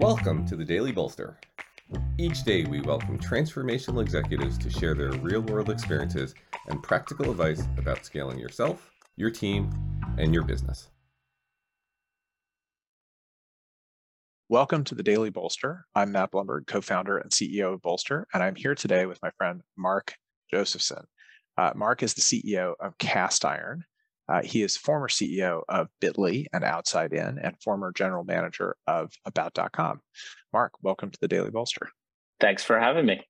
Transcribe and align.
Welcome 0.00 0.46
to 0.46 0.54
the 0.54 0.64
Daily 0.64 0.92
Bolster. 0.92 1.40
Each 2.18 2.44
day, 2.44 2.64
we 2.64 2.80
welcome 2.80 3.18
transformational 3.18 4.00
executives 4.00 4.56
to 4.58 4.70
share 4.70 4.94
their 4.94 5.10
real 5.10 5.40
world 5.40 5.70
experiences 5.70 6.36
and 6.68 6.80
practical 6.80 7.32
advice 7.32 7.64
about 7.76 8.04
scaling 8.04 8.38
yourself, 8.38 8.92
your 9.16 9.30
team, 9.30 9.72
and 10.16 10.32
your 10.32 10.44
business. 10.44 10.90
Welcome 14.48 14.84
to 14.84 14.94
the 14.94 15.02
Daily 15.02 15.30
Bolster. 15.30 15.84
I'm 15.96 16.12
Matt 16.12 16.30
Blumberg, 16.30 16.68
co 16.68 16.80
founder 16.80 17.18
and 17.18 17.32
CEO 17.32 17.74
of 17.74 17.82
Bolster, 17.82 18.28
and 18.32 18.40
I'm 18.40 18.54
here 18.54 18.76
today 18.76 19.04
with 19.04 19.18
my 19.20 19.30
friend 19.36 19.62
Mark 19.76 20.14
Josephson. 20.48 21.06
Uh, 21.56 21.72
Mark 21.74 22.04
is 22.04 22.14
the 22.14 22.20
CEO 22.20 22.74
of 22.78 22.96
Castiron. 22.98 23.82
Uh, 24.28 24.42
he 24.42 24.62
is 24.62 24.76
former 24.76 25.08
CEO 25.08 25.62
of 25.68 25.88
Bitly 26.00 26.46
and 26.52 26.64
Outside 26.64 27.12
In 27.12 27.38
and 27.38 27.60
former 27.62 27.92
general 27.92 28.24
manager 28.24 28.76
of 28.86 29.12
About.com. 29.24 30.00
Mark, 30.52 30.72
welcome 30.82 31.10
to 31.10 31.18
the 31.20 31.28
Daily 31.28 31.50
Bolster. 31.50 31.88
Thanks 32.40 32.62
for 32.62 32.78
having 32.78 33.06
me. 33.06 33.20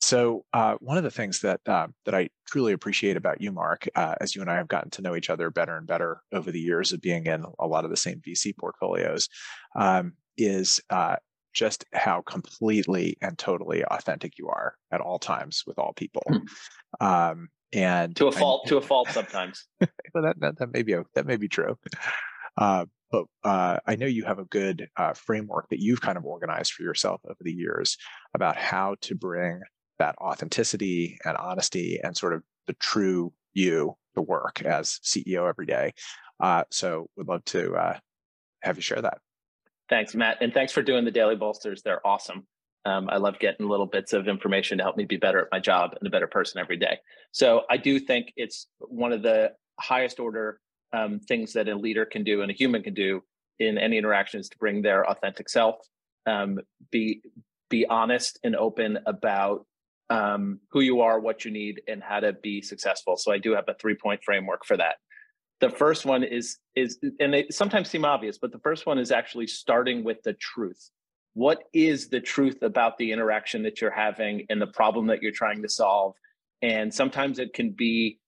So, 0.00 0.44
uh, 0.52 0.74
one 0.80 0.96
of 0.96 1.04
the 1.04 1.10
things 1.12 1.40
that 1.40 1.60
uh, 1.66 1.86
that 2.06 2.14
I 2.14 2.28
truly 2.48 2.72
appreciate 2.72 3.16
about 3.16 3.40
you, 3.40 3.52
Mark, 3.52 3.88
uh, 3.94 4.16
as 4.20 4.34
you 4.34 4.40
and 4.40 4.50
I 4.50 4.56
have 4.56 4.66
gotten 4.66 4.90
to 4.90 5.02
know 5.02 5.14
each 5.14 5.30
other 5.30 5.48
better 5.50 5.76
and 5.76 5.86
better 5.86 6.22
over 6.32 6.50
the 6.50 6.60
years 6.60 6.92
of 6.92 7.00
being 7.00 7.26
in 7.26 7.44
a 7.60 7.66
lot 7.66 7.84
of 7.84 7.90
the 7.90 7.96
same 7.96 8.20
VC 8.20 8.52
portfolios, 8.58 9.28
um, 9.76 10.14
is 10.36 10.80
uh, 10.90 11.16
just 11.52 11.84
how 11.92 12.22
completely 12.22 13.16
and 13.22 13.38
totally 13.38 13.84
authentic 13.84 14.38
you 14.38 14.48
are 14.48 14.74
at 14.90 15.00
all 15.00 15.18
times 15.18 15.62
with 15.66 15.78
all 15.78 15.92
people. 15.92 16.22
Hmm. 16.26 17.06
Um, 17.06 17.48
and 17.72 18.14
to 18.16 18.26
a 18.26 18.32
fault, 18.32 18.62
I, 18.66 18.68
to 18.68 18.76
a 18.76 18.80
fault 18.82 19.08
sometimes. 19.10 19.66
that, 19.80 20.34
that, 20.40 20.58
that 20.58 20.72
may 20.72 20.82
be 20.82 20.96
that 21.14 21.26
may 21.26 21.36
be 21.36 21.48
true. 21.48 21.76
Uh, 22.56 22.86
but 23.10 23.24
uh, 23.44 23.78
I 23.86 23.96
know 23.96 24.06
you 24.06 24.24
have 24.24 24.38
a 24.38 24.44
good 24.44 24.88
uh, 24.96 25.12
framework 25.12 25.68
that 25.70 25.80
you've 25.80 26.00
kind 26.00 26.16
of 26.16 26.24
organized 26.24 26.72
for 26.72 26.82
yourself 26.82 27.20
over 27.24 27.36
the 27.40 27.52
years 27.52 27.98
about 28.34 28.56
how 28.56 28.96
to 29.02 29.14
bring 29.14 29.60
that 29.98 30.16
authenticity 30.18 31.18
and 31.24 31.36
honesty 31.36 32.00
and 32.02 32.16
sort 32.16 32.32
of 32.32 32.42
the 32.66 32.72
true 32.74 33.32
you 33.52 33.94
to 34.14 34.22
work 34.22 34.62
as 34.62 34.98
CEO 35.04 35.48
every 35.48 35.66
day. 35.66 35.92
Uh, 36.40 36.64
so, 36.70 37.06
would 37.16 37.28
love 37.28 37.44
to 37.44 37.74
uh, 37.74 37.98
have 38.62 38.76
you 38.76 38.82
share 38.82 39.02
that. 39.02 39.18
Thanks, 39.88 40.14
Matt, 40.14 40.38
and 40.40 40.54
thanks 40.54 40.72
for 40.72 40.82
doing 40.82 41.04
the 41.04 41.10
daily 41.10 41.36
bolsters. 41.36 41.82
They're 41.82 42.04
awesome. 42.06 42.46
Um, 42.84 43.08
I 43.10 43.18
love 43.18 43.38
getting 43.38 43.68
little 43.68 43.86
bits 43.86 44.12
of 44.12 44.26
information 44.26 44.78
to 44.78 44.84
help 44.84 44.96
me 44.96 45.04
be 45.04 45.16
better 45.16 45.40
at 45.40 45.48
my 45.52 45.60
job 45.60 45.92
and 45.98 46.06
a 46.06 46.10
better 46.10 46.26
person 46.26 46.60
every 46.60 46.76
day. 46.76 46.98
So 47.30 47.62
I 47.70 47.76
do 47.76 47.98
think 48.00 48.32
it's 48.36 48.66
one 48.78 49.12
of 49.12 49.22
the 49.22 49.52
highest 49.78 50.18
order 50.18 50.60
um, 50.92 51.20
things 51.20 51.52
that 51.54 51.68
a 51.68 51.74
leader 51.74 52.04
can 52.04 52.24
do 52.24 52.42
and 52.42 52.50
a 52.50 52.54
human 52.54 52.82
can 52.82 52.94
do 52.94 53.22
in 53.58 53.78
any 53.78 53.98
interactions 53.98 54.48
to 54.50 54.58
bring 54.58 54.82
their 54.82 55.08
authentic 55.08 55.48
self, 55.48 55.76
um, 56.26 56.58
be 56.90 57.22
be 57.70 57.86
honest 57.86 58.38
and 58.44 58.54
open 58.54 58.98
about 59.06 59.64
um, 60.10 60.60
who 60.70 60.80
you 60.80 61.00
are, 61.00 61.18
what 61.18 61.44
you 61.44 61.50
need, 61.50 61.80
and 61.88 62.02
how 62.02 62.20
to 62.20 62.34
be 62.34 62.60
successful. 62.60 63.16
So 63.16 63.32
I 63.32 63.38
do 63.38 63.54
have 63.54 63.64
a 63.68 63.74
three 63.74 63.94
point 63.94 64.22
framework 64.24 64.66
for 64.66 64.76
that. 64.76 64.96
The 65.60 65.70
first 65.70 66.04
one 66.04 66.24
is 66.24 66.58
is 66.74 66.98
and 67.20 67.32
they 67.32 67.46
sometimes 67.50 67.88
seem 67.88 68.04
obvious, 68.04 68.38
but 68.38 68.52
the 68.52 68.58
first 68.58 68.86
one 68.86 68.98
is 68.98 69.10
actually 69.12 69.46
starting 69.46 70.04
with 70.04 70.22
the 70.22 70.34
truth 70.34 70.90
what 71.34 71.64
is 71.72 72.08
the 72.08 72.20
truth 72.20 72.62
about 72.62 72.98
the 72.98 73.12
interaction 73.12 73.62
that 73.62 73.80
you're 73.80 73.90
having 73.90 74.46
and 74.50 74.60
the 74.60 74.66
problem 74.66 75.06
that 75.06 75.22
you're 75.22 75.32
trying 75.32 75.62
to 75.62 75.68
solve? 75.68 76.14
And 76.60 76.92
sometimes 76.92 77.38
it 77.38 77.54
can 77.54 77.70
be 77.70 78.18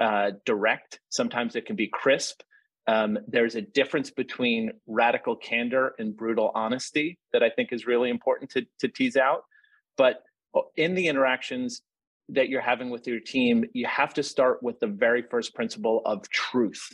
uh, 0.00 0.32
direct 0.44 1.00
sometimes 1.08 1.54
it 1.56 1.66
can 1.66 1.76
be 1.76 1.88
crisp. 1.88 2.40
Um, 2.86 3.18
there's 3.28 3.54
a 3.54 3.62
difference 3.62 4.10
between 4.10 4.72
radical 4.86 5.36
candor 5.36 5.94
and 5.98 6.14
brutal 6.16 6.50
honesty 6.54 7.18
that 7.32 7.42
i 7.42 7.48
think 7.48 7.72
is 7.72 7.86
really 7.86 8.10
important 8.10 8.50
to, 8.50 8.66
to 8.80 8.88
tease 8.88 9.16
out. 9.16 9.44
But 9.96 10.22
uh, 10.54 10.62
in 10.76 10.94
the 10.94 11.06
interactions 11.06 11.82
that 12.30 12.48
you're 12.48 12.60
having 12.60 12.90
with 12.90 13.06
your 13.06 13.20
team 13.20 13.64
you 13.72 13.86
have 13.86 14.14
to 14.14 14.22
start 14.22 14.62
with 14.62 14.80
the 14.80 14.86
very 14.86 15.22
first 15.30 15.54
principle 15.54 16.02
of 16.04 16.28
truth. 16.28 16.88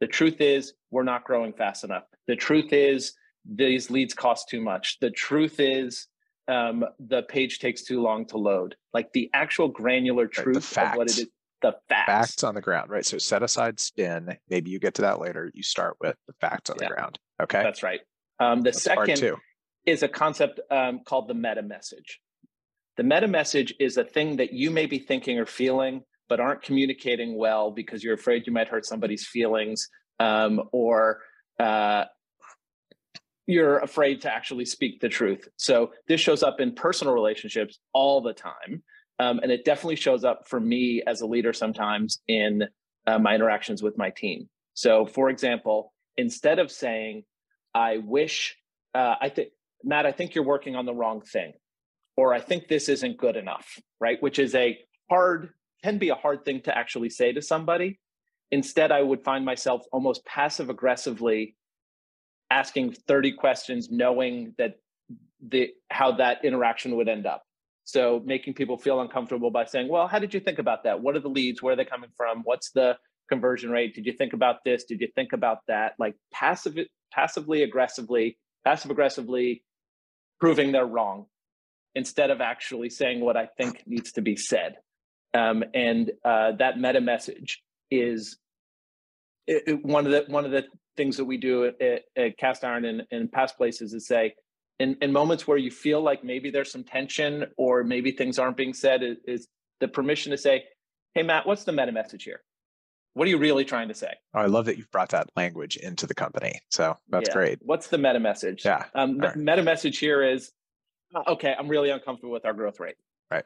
The 0.00 0.06
truth 0.06 0.40
is 0.40 0.72
we're 0.90 1.04
not 1.04 1.24
growing 1.24 1.52
fast 1.52 1.84
enough. 1.84 2.04
The 2.26 2.36
truth 2.36 2.72
is 2.72 3.12
these 3.44 3.90
leads 3.90 4.14
cost 4.14 4.48
too 4.48 4.60
much. 4.60 4.98
The 5.00 5.10
truth 5.10 5.60
is, 5.60 6.06
um, 6.48 6.84
the 6.98 7.22
page 7.22 7.58
takes 7.58 7.82
too 7.82 8.02
long 8.02 8.26
to 8.26 8.38
load. 8.38 8.76
Like 8.92 9.12
the 9.12 9.30
actual 9.32 9.68
granular 9.68 10.26
truth 10.26 10.76
right, 10.76 10.88
of 10.88 10.96
what 10.96 11.10
it 11.10 11.18
is, 11.18 11.26
the 11.62 11.76
facts. 11.88 12.06
Facts 12.06 12.44
on 12.44 12.54
the 12.54 12.60
ground, 12.60 12.90
right? 12.90 13.04
So 13.04 13.18
set 13.18 13.42
aside 13.42 13.78
spin. 13.78 14.36
Maybe 14.48 14.70
you 14.70 14.78
get 14.78 14.94
to 14.94 15.02
that 15.02 15.20
later. 15.20 15.50
You 15.54 15.62
start 15.62 15.96
with 16.00 16.16
the 16.26 16.34
facts 16.40 16.70
on 16.70 16.76
yeah, 16.80 16.88
the 16.88 16.94
ground. 16.94 17.18
Okay. 17.42 17.62
That's 17.62 17.82
right. 17.82 18.00
Um, 18.38 18.60
the 18.62 18.70
That's 18.70 18.82
second 18.82 19.36
is 19.86 20.02
a 20.02 20.08
concept 20.08 20.60
um, 20.70 21.00
called 21.04 21.28
the 21.28 21.34
meta 21.34 21.62
message. 21.62 22.20
The 22.96 23.02
meta 23.02 23.28
message 23.28 23.74
is 23.78 23.96
a 23.96 24.04
thing 24.04 24.36
that 24.36 24.52
you 24.52 24.70
may 24.70 24.86
be 24.86 24.98
thinking 24.98 25.38
or 25.38 25.46
feeling, 25.46 26.02
but 26.28 26.40
aren't 26.40 26.62
communicating 26.62 27.36
well 27.36 27.70
because 27.70 28.02
you're 28.02 28.14
afraid 28.14 28.46
you 28.46 28.52
might 28.52 28.68
hurt 28.68 28.86
somebody's 28.86 29.26
feelings 29.26 29.88
um, 30.18 30.62
or 30.72 31.20
uh, 31.58 32.04
you're 33.50 33.78
afraid 33.78 34.20
to 34.22 34.32
actually 34.32 34.64
speak 34.64 35.00
the 35.00 35.08
truth. 35.08 35.48
So 35.56 35.92
this 36.08 36.20
shows 36.20 36.42
up 36.42 36.60
in 36.60 36.74
personal 36.74 37.14
relationships 37.14 37.78
all 37.92 38.20
the 38.20 38.32
time. 38.32 38.82
Um, 39.18 39.40
and 39.42 39.52
it 39.52 39.64
definitely 39.64 39.96
shows 39.96 40.24
up 40.24 40.48
for 40.48 40.58
me 40.58 41.02
as 41.06 41.20
a 41.20 41.26
leader 41.26 41.52
sometimes 41.52 42.22
in 42.26 42.64
uh, 43.06 43.18
my 43.18 43.34
interactions 43.34 43.82
with 43.82 43.98
my 43.98 44.10
team. 44.10 44.48
So, 44.74 45.04
for 45.04 45.28
example, 45.28 45.92
instead 46.16 46.58
of 46.58 46.70
saying, 46.70 47.24
I 47.74 47.98
wish, 47.98 48.56
uh, 48.94 49.16
I 49.20 49.28
think, 49.28 49.48
Matt, 49.84 50.06
I 50.06 50.12
think 50.12 50.34
you're 50.34 50.44
working 50.44 50.74
on 50.74 50.86
the 50.86 50.94
wrong 50.94 51.20
thing, 51.20 51.52
or 52.16 52.32
I 52.32 52.40
think 52.40 52.68
this 52.68 52.88
isn't 52.88 53.18
good 53.18 53.36
enough, 53.36 53.78
right? 54.00 54.20
Which 54.22 54.38
is 54.38 54.54
a 54.54 54.78
hard, 55.10 55.50
can 55.82 55.98
be 55.98 56.08
a 56.08 56.14
hard 56.14 56.44
thing 56.44 56.62
to 56.62 56.76
actually 56.76 57.10
say 57.10 57.32
to 57.32 57.42
somebody. 57.42 58.00
Instead, 58.50 58.90
I 58.90 59.02
would 59.02 59.22
find 59.22 59.44
myself 59.44 59.82
almost 59.92 60.24
passive 60.24 60.70
aggressively 60.70 61.56
asking 62.50 62.92
30 62.92 63.32
questions 63.32 63.88
knowing 63.90 64.54
that 64.58 64.74
the 65.40 65.70
how 65.90 66.12
that 66.12 66.44
interaction 66.44 66.96
would 66.96 67.08
end 67.08 67.26
up. 67.26 67.42
So 67.84 68.22
making 68.24 68.54
people 68.54 68.76
feel 68.76 69.00
uncomfortable 69.00 69.50
by 69.50 69.64
saying 69.64 69.88
well 69.88 70.06
how 70.06 70.18
did 70.18 70.34
you 70.34 70.40
think 70.40 70.58
about 70.58 70.84
that? 70.84 71.00
What 71.00 71.16
are 71.16 71.20
the 71.20 71.28
leads? 71.28 71.62
Where 71.62 71.72
are 71.72 71.76
they 71.76 71.84
coming 71.84 72.10
from? 72.16 72.42
What's 72.44 72.70
the 72.72 72.96
conversion 73.28 73.70
rate? 73.70 73.94
Did 73.94 74.06
you 74.06 74.12
think 74.12 74.32
about 74.32 74.64
this? 74.64 74.84
Did 74.84 75.00
you 75.00 75.08
think 75.14 75.32
about 75.32 75.58
that? 75.68 75.94
Like 75.98 76.16
passive 76.32 76.76
passively 77.12 77.62
aggressively 77.62 78.38
passive 78.64 78.90
aggressively 78.90 79.64
proving 80.38 80.72
they're 80.72 80.86
wrong 80.86 81.26
instead 81.94 82.30
of 82.30 82.40
actually 82.40 82.88
saying 82.88 83.20
what 83.20 83.36
i 83.36 83.46
think 83.46 83.82
needs 83.86 84.12
to 84.12 84.22
be 84.22 84.36
said. 84.36 84.76
Um, 85.32 85.62
and 85.74 86.10
uh, 86.24 86.52
that 86.58 86.78
meta 86.78 87.00
message 87.00 87.62
is 87.90 88.36
it, 89.46 89.62
it, 89.66 89.84
one 89.84 90.06
of 90.06 90.12
the 90.12 90.24
one 90.28 90.44
of 90.44 90.50
the 90.50 90.64
things 90.96 91.16
that 91.16 91.24
we 91.24 91.36
do 91.36 91.66
at, 91.66 92.02
at 92.16 92.38
Castiron 92.38 92.84
and, 92.84 93.02
and 93.10 93.30
past 93.30 93.56
places 93.56 93.94
is 93.94 94.06
say, 94.06 94.34
in, 94.78 94.96
in 95.02 95.12
moments 95.12 95.46
where 95.46 95.58
you 95.58 95.70
feel 95.70 96.00
like 96.00 96.24
maybe 96.24 96.50
there's 96.50 96.72
some 96.72 96.84
tension 96.84 97.46
or 97.56 97.84
maybe 97.84 98.12
things 98.12 98.38
aren't 98.38 98.56
being 98.56 98.72
said, 98.72 99.02
is, 99.02 99.18
is 99.26 99.48
the 99.80 99.88
permission 99.88 100.30
to 100.30 100.38
say, 100.38 100.64
"Hey, 101.14 101.22
Matt, 101.22 101.46
what's 101.46 101.64
the 101.64 101.72
meta 101.72 101.92
message 101.92 102.24
here? 102.24 102.40
What 103.14 103.26
are 103.26 103.30
you 103.30 103.38
really 103.38 103.64
trying 103.64 103.88
to 103.88 103.94
say?" 103.94 104.14
Oh, 104.34 104.40
I 104.40 104.46
love 104.46 104.64
that 104.66 104.78
you've 104.78 104.90
brought 104.90 105.10
that 105.10 105.28
language 105.36 105.76
into 105.76 106.06
the 106.06 106.14
company. 106.14 106.60
So 106.70 106.96
that's 107.10 107.28
yeah. 107.28 107.34
great. 107.34 107.58
What's 107.60 107.88
the 107.88 107.98
meta 107.98 108.20
message? 108.20 108.64
Yeah. 108.64 108.84
Um, 108.94 109.18
right. 109.18 109.36
Meta 109.36 109.62
message 109.62 109.98
here 109.98 110.22
is, 110.22 110.50
okay, 111.28 111.54
I'm 111.58 111.68
really 111.68 111.90
uncomfortable 111.90 112.32
with 112.32 112.46
our 112.46 112.54
growth 112.54 112.80
rate. 112.80 112.96
Right. 113.30 113.44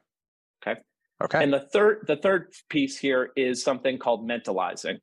Okay. 0.65 0.81
Okay. 1.23 1.43
And 1.43 1.53
the 1.53 1.61
third 1.61 2.05
the 2.07 2.17
third 2.17 2.53
piece 2.69 2.99
here 2.99 3.31
is 3.37 3.63
something 3.63 3.99
called 3.99 4.29
mentalizing 4.29 4.99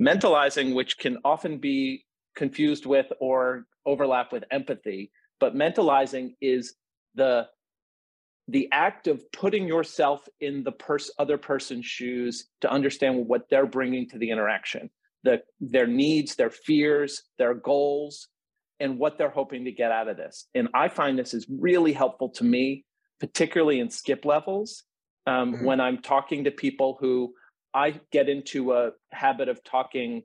mentalizing, 0.00 0.74
which 0.74 0.98
can 0.98 1.18
often 1.24 1.58
be 1.58 2.04
confused 2.36 2.86
with 2.86 3.06
or 3.20 3.66
overlap 3.84 4.32
with 4.32 4.44
empathy, 4.50 5.10
but 5.40 5.54
mentalizing 5.54 6.34
is 6.40 6.74
the 7.14 7.48
the 8.50 8.68
act 8.72 9.08
of 9.08 9.30
putting 9.30 9.68
yourself 9.68 10.26
in 10.40 10.64
the 10.64 10.72
pers- 10.72 11.10
other 11.18 11.36
person's 11.36 11.84
shoes 11.84 12.46
to 12.62 12.70
understand 12.70 13.26
what 13.26 13.42
they're 13.50 13.66
bringing 13.66 14.08
to 14.08 14.16
the 14.16 14.30
interaction, 14.30 14.88
the, 15.22 15.42
their 15.60 15.86
needs, 15.86 16.34
their 16.34 16.48
fears, 16.48 17.24
their 17.36 17.52
goals, 17.52 18.28
and 18.80 18.98
what 18.98 19.18
they're 19.18 19.28
hoping 19.28 19.66
to 19.66 19.70
get 19.70 19.92
out 19.92 20.08
of 20.08 20.16
this. 20.16 20.46
And 20.54 20.68
I 20.72 20.88
find 20.88 21.18
this 21.18 21.34
is 21.34 21.46
really 21.50 21.92
helpful 21.92 22.30
to 22.30 22.44
me, 22.44 22.86
particularly 23.20 23.80
in 23.80 23.90
skip 23.90 24.24
levels, 24.24 24.84
um, 25.26 25.52
mm-hmm. 25.52 25.64
when 25.66 25.80
I'm 25.80 26.00
talking 26.00 26.44
to 26.44 26.50
people 26.50 26.96
who 27.00 27.34
I 27.74 28.00
get 28.12 28.28
into 28.28 28.72
a 28.72 28.92
habit 29.10 29.48
of 29.48 29.62
talking 29.62 30.22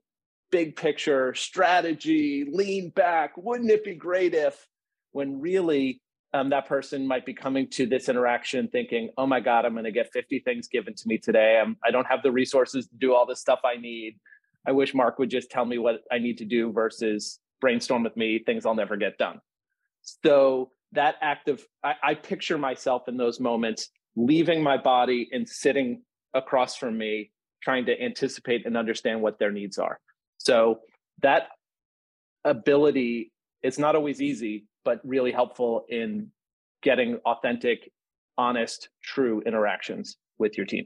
big 0.51 0.75
picture 0.75 1.33
strategy, 1.33 2.45
lean 2.51 2.89
back. 2.89 3.33
Wouldn't 3.37 3.71
it 3.71 3.83
be 3.83 3.95
great 3.95 4.33
if, 4.33 4.67
when 5.11 5.41
really 5.41 6.01
um, 6.33 6.49
that 6.49 6.67
person 6.67 7.07
might 7.07 7.25
be 7.25 7.33
coming 7.33 7.67
to 7.71 7.85
this 7.85 8.09
interaction 8.09 8.67
thinking, 8.67 9.09
oh 9.17 9.27
my 9.27 9.39
God, 9.39 9.65
I'm 9.65 9.73
going 9.73 9.85
to 9.85 9.91
get 9.91 10.11
50 10.11 10.39
things 10.39 10.67
given 10.67 10.95
to 10.95 11.07
me 11.07 11.17
today. 11.17 11.59
I'm, 11.61 11.77
I 11.83 11.91
don't 11.91 12.07
have 12.07 12.23
the 12.23 12.31
resources 12.31 12.87
to 12.87 12.95
do 12.95 13.13
all 13.13 13.25
the 13.25 13.35
stuff 13.35 13.59
I 13.63 13.79
need. 13.79 14.19
I 14.65 14.71
wish 14.71 14.93
Mark 14.93 15.19
would 15.19 15.29
just 15.29 15.51
tell 15.51 15.65
me 15.65 15.77
what 15.77 16.01
I 16.11 16.19
need 16.19 16.37
to 16.39 16.45
do 16.45 16.71
versus 16.71 17.39
brainstorm 17.61 18.03
with 18.03 18.17
me 18.17 18.41
things 18.45 18.65
I'll 18.65 18.75
never 18.75 18.97
get 18.97 19.17
done. 19.17 19.41
So 20.01 20.71
that 20.93 21.15
act 21.21 21.49
of, 21.49 21.63
I, 21.83 21.93
I 22.03 22.13
picture 22.15 22.57
myself 22.57 23.07
in 23.07 23.17
those 23.17 23.39
moments 23.39 23.89
leaving 24.15 24.61
my 24.61 24.77
body 24.77 25.29
and 25.31 25.47
sitting 25.47 26.01
across 26.33 26.75
from 26.75 26.97
me, 26.97 27.31
trying 27.61 27.85
to 27.85 28.01
anticipate 28.01 28.65
and 28.65 28.77
understand 28.77 29.21
what 29.21 29.39
their 29.39 29.51
needs 29.51 29.77
are. 29.77 29.99
So 30.37 30.79
that 31.21 31.47
ability 32.43 33.31
is 33.61 33.79
not 33.79 33.95
always 33.95 34.21
easy, 34.21 34.65
but 34.83 34.99
really 35.03 35.31
helpful 35.31 35.85
in 35.89 36.29
getting 36.81 37.15
authentic, 37.25 37.91
honest, 38.37 38.89
true 39.01 39.41
interactions 39.45 40.17
with 40.37 40.57
your 40.57 40.65
team. 40.65 40.85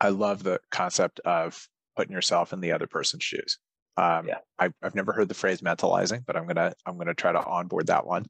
I 0.00 0.08
love 0.08 0.42
the 0.42 0.60
concept 0.70 1.20
of 1.20 1.68
putting 1.96 2.12
yourself 2.12 2.52
in 2.52 2.60
the 2.60 2.72
other 2.72 2.86
person's 2.86 3.22
shoes. 3.22 3.58
Um, 3.96 4.26
yeah. 4.26 4.38
I, 4.58 4.70
have 4.82 4.94
never 4.94 5.12
heard 5.12 5.28
the 5.28 5.34
phrase 5.34 5.60
mentalizing, 5.60 6.24
but 6.26 6.36
I'm 6.36 6.46
gonna 6.46 6.72
I'm 6.86 6.96
gonna 6.96 7.14
try 7.14 7.32
to 7.32 7.44
onboard 7.44 7.88
that 7.88 8.06
one. 8.06 8.24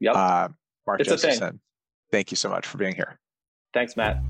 Yep. 0.00 0.14
Uh, 0.14 0.48
Mark 0.86 1.00
it's 1.00 1.10
Josephson, 1.10 1.60
thank 2.10 2.30
you 2.30 2.36
so 2.36 2.48
much 2.48 2.66
for 2.66 2.78
being 2.78 2.94
here. 2.94 3.18
Thanks, 3.74 3.96
Matt. 3.96 4.22